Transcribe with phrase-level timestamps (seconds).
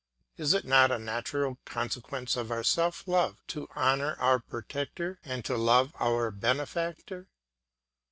[0.35, 5.45] Is it not a natural consequence of our self love to honour our protector and
[5.45, 7.27] to love our benefactor?